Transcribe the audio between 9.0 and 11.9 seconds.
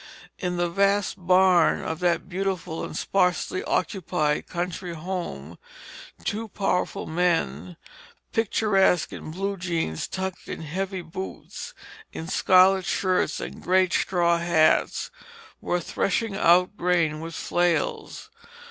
in blue jeans tucked in heavy boots,